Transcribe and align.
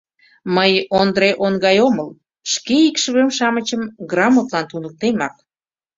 Мый 0.55 0.71
Ондре 0.99 1.29
он 1.45 1.53
гай 1.65 1.77
омыл— 1.87 2.09
шке 2.51 2.75
икшывем-шамычым 2.89 3.81
грамотлан 4.09 4.65
туныктемак. 4.69 5.35